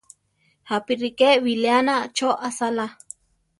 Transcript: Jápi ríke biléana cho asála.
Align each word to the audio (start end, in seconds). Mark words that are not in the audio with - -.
Jápi 0.69 0.93
ríke 1.01 1.29
biléana 1.45 1.95
cho 2.15 2.29
asála. 2.47 2.87